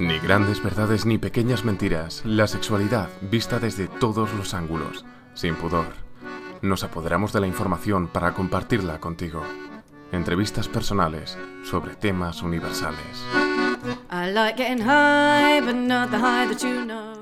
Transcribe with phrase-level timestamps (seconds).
[0.00, 5.04] Ni grandes verdades ni pequeñas mentiras, la sexualidad vista desde todos los ángulos,
[5.34, 5.88] sin pudor.
[6.62, 9.42] Nos apoderamos de la información para compartirla contigo.
[10.10, 13.26] Entrevistas personales sobre temas universales.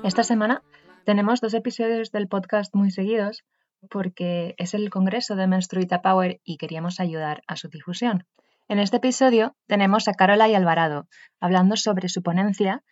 [0.03, 0.63] Esta semana
[1.03, 3.43] tenemos dos episodios del podcast muy seguidos
[3.89, 8.25] porque es el congreso de Menstruita Power y queríamos ayudar a su difusión.
[8.69, 11.07] En este episodio tenemos a Carola y Alvarado
[11.39, 12.83] hablando sobre su ponencia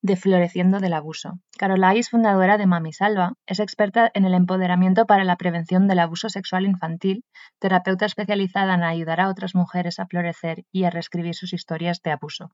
[0.00, 1.40] de Floreciendo del Abuso.
[1.58, 5.98] Carola es fundadora de Mami Salva, es experta en el empoderamiento para la prevención del
[5.98, 7.24] abuso sexual infantil,
[7.58, 12.12] terapeuta especializada en ayudar a otras mujeres a florecer y a reescribir sus historias de
[12.12, 12.52] abuso.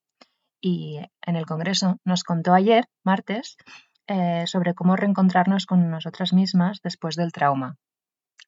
[0.58, 3.58] Y en el Congreso nos contó ayer, martes,
[4.06, 7.76] eh, sobre cómo reencontrarnos con nosotras mismas después del trauma.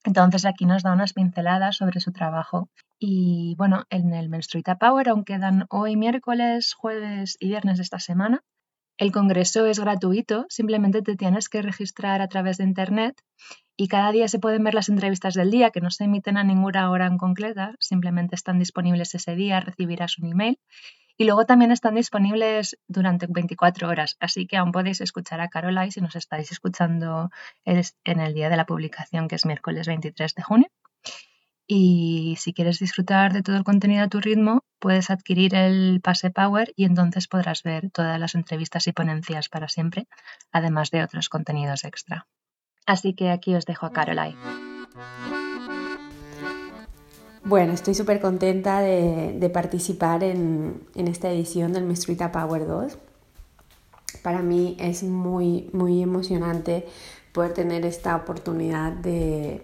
[0.05, 2.69] Entonces aquí nos da unas pinceladas sobre su trabajo.
[2.99, 7.99] Y bueno, en el Menstruita Power aún quedan hoy miércoles, jueves y viernes de esta
[7.99, 8.43] semana.
[8.97, 13.21] El congreso es gratuito, simplemente te tienes que registrar a través de internet
[13.77, 16.45] y cada día se pueden ver las entrevistas del día que no se emiten a
[16.45, 20.59] ninguna hora en concreta, simplemente están disponibles ese día, recibirás un email
[21.17, 25.91] y luego también están disponibles durante 24 horas, así que aún podéis escuchar a Caroline
[25.91, 27.31] si nos estáis escuchando
[27.65, 30.69] en el día de la publicación, que es miércoles 23 de junio.
[31.67, 36.31] Y si quieres disfrutar de todo el contenido a tu ritmo, puedes adquirir el pase
[36.31, 40.07] Power y entonces podrás ver todas las entrevistas y ponencias para siempre,
[40.53, 42.27] además de otros contenidos extra.
[42.87, 44.37] Así que aquí os dejo a Caroline.
[47.47, 52.97] Bueno, estoy súper contenta de, participar en, esta edición del Mestruita Power 2.
[54.23, 56.87] Para mí es muy, muy emocionante
[57.33, 59.61] poder tener esta oportunidad de,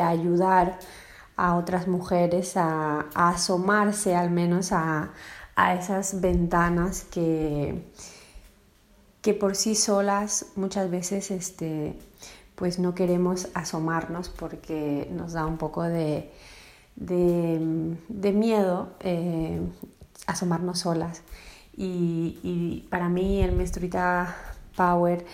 [0.00, 0.78] ayudar
[1.36, 5.10] a otras mujeres a, asomarse al menos a,
[5.76, 7.82] esas ventanas que,
[9.22, 11.98] que por sí solas muchas veces este,
[12.54, 16.30] pues no queremos asomarnos porque nos da un poco de,
[16.98, 19.60] de, miedo eh,
[20.26, 21.22] asomarnos solas.
[21.76, 24.34] Y, para mí el Mestrita
[24.76, 25.24] Power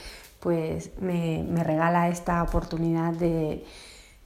[0.41, 3.64] pues me, regala esta oportunidad de,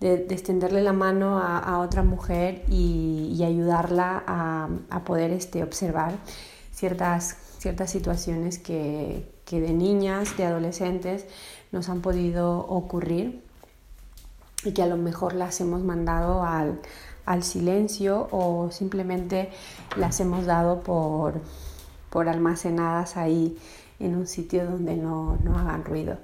[0.01, 6.15] extenderle la mano a, otra mujer y, ayudarla a, poder este, observar
[6.73, 11.25] ciertas, ciertas situaciones que, que de niñas, de adolescentes
[11.71, 13.45] nos han podido ocurrir
[14.65, 16.81] y que a lo mejor las hemos mandado al,
[17.29, 19.51] al silencio o simplemente
[19.97, 21.35] las hemos dado por,
[22.09, 23.59] por almacenadas ahí
[24.01, 26.17] en un sitio donde no, hagan ruido.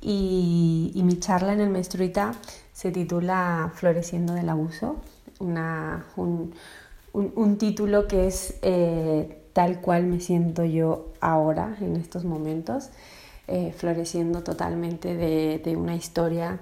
[0.00, 2.32] Y, mi charla en el Menstruita
[2.72, 4.96] se titula Floreciendo del Abuso,
[5.38, 12.88] una, un, título que es eh, tal cual me siento yo ahora, en estos momentos,
[13.48, 16.60] eh, floreciendo totalmente de una historia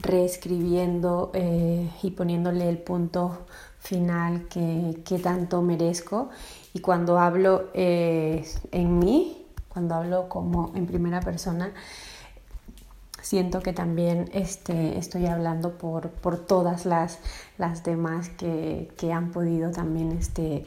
[0.00, 3.46] reescribiendo eh, y poniéndole el punto
[3.78, 6.30] final que, tanto merezco.
[6.72, 11.72] Y cuando hablo eh, en mí, cuando hablo como en primera persona,
[13.24, 16.10] siento que también este, estoy hablando por,
[16.46, 17.18] todas las,
[17.56, 20.64] las demás que, han podido también este,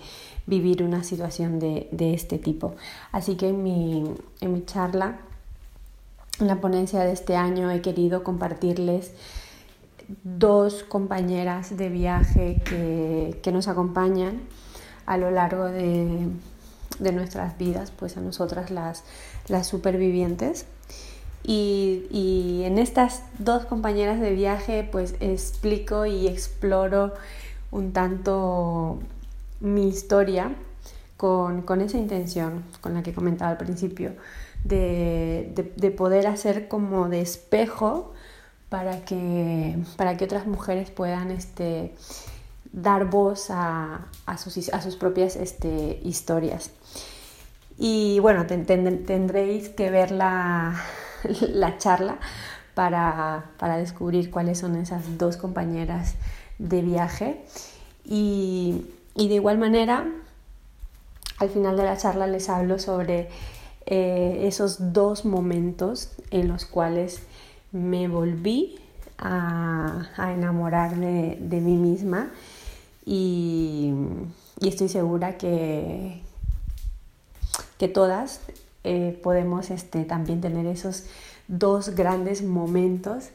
[0.48, 2.76] vivir una situación de, este tipo.
[3.12, 4.12] Así que en mi,
[4.42, 5.20] en mi charla
[6.40, 9.12] en la ponencia de este año he querido compartirles
[10.24, 14.42] dos compañeras de viaje que, nos acompañan
[15.06, 16.28] a lo largo de,
[17.00, 19.03] nuestras vidas, pues a nosotras las,
[19.48, 20.66] las supervivientes.
[21.44, 27.14] Y, y, en estas dos compañeras de viaje pues explico y exploro
[27.72, 29.00] un tanto
[29.62, 30.52] mi historia
[31.18, 34.14] con, con esa intención con la que comentaba al principio
[34.64, 38.14] de, poder hacer como de espejo
[38.70, 41.94] para que, para que otras mujeres puedan este,
[42.72, 44.08] dar voz a,
[44.38, 46.72] sus, a sus, propias este, historias.
[47.78, 50.75] Y bueno, tendréis que ver la,
[51.42, 52.20] la charla
[52.74, 53.46] para,
[53.78, 56.16] descubrir cuáles son esas dos compañeras
[56.58, 57.46] de viaje.
[58.04, 58.86] Y,
[59.16, 60.06] y de igual manera,
[61.39, 63.30] al final de la charla les hablo sobre
[63.86, 67.22] eh, esos dos momentos en los cuales
[67.72, 68.80] me volví
[69.18, 72.31] a, enamorar de, mí misma
[73.06, 73.94] y,
[74.62, 76.22] estoy segura que,
[77.78, 78.42] que todas
[78.84, 81.06] eh, podemos este, también tener esos
[81.48, 83.30] dos grandes momentos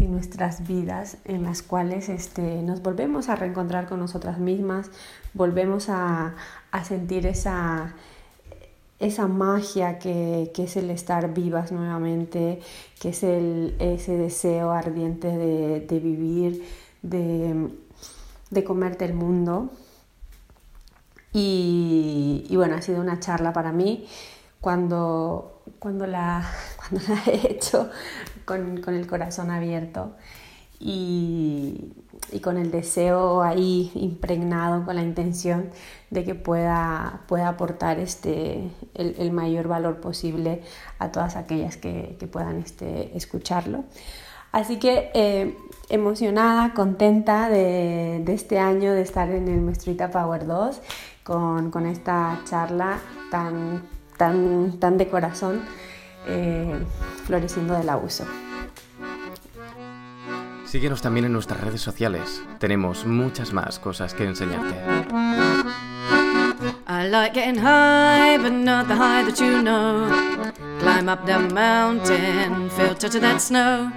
[0.00, 4.90] en nuestras vidas en las cuales este, nos volvemos a reencontrar con nosotras mismas,
[5.34, 6.34] volvemos a
[6.84, 7.94] sentir esa,
[8.98, 12.60] esa magia que, es el estar vivas nuevamente,
[13.00, 16.64] que es el, ese deseo ardiente de, vivir,
[17.02, 17.70] de,
[18.50, 19.70] de, comerte el mundo.
[21.32, 24.06] Y, bueno, ha sido una charla para mí
[24.64, 26.42] cuando, cuando, la,
[26.88, 27.90] cuando la he hecho
[28.46, 30.16] con, con el corazón abierto
[30.80, 31.92] y,
[32.32, 35.68] y, con el deseo ahí impregnado, con la intención
[36.08, 40.62] de que pueda, pueda aportar este, el, el, mayor valor posible
[40.98, 43.84] a todas aquellas que, que puedan este, escucharlo.
[44.50, 45.58] Así que eh,
[45.90, 50.80] emocionada, contenta de, de, este año de estar en el Mestruita Power 2
[51.22, 52.98] con, con esta charla
[53.30, 53.82] tan,
[54.16, 55.62] tan, tan de corazón,
[56.26, 56.84] eh,
[57.26, 58.24] floreciendo del abuso.
[60.66, 62.42] Síguenos también en nuestras redes sociales.
[62.58, 64.74] Tenemos muchas más cosas que enseñarte.
[66.86, 70.08] I like getting high, but not the high that you know.
[70.80, 73.90] Climb up the mountain, feel touch of that snow.